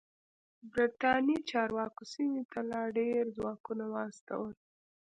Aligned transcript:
برېتانوي 0.71 1.37
چارواکو 1.49 2.03
سیمې 2.13 2.43
ته 2.51 2.59
لا 2.71 2.81
ډېر 2.97 3.23
ځواکونه 3.37 3.85
واستول. 3.93 4.53